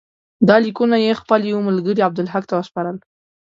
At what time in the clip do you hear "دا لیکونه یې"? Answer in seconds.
0.47-1.19